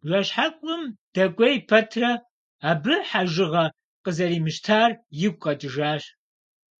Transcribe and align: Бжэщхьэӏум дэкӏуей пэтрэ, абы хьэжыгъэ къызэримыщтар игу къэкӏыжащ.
Бжэщхьэӏум 0.00 0.82
дэкӏуей 1.14 1.56
пэтрэ, 1.68 2.12
абы 2.70 2.94
хьэжыгъэ 3.08 3.64
къызэримыщтар 4.04 4.90
игу 5.24 5.38
къэкӏыжащ. 5.42 6.02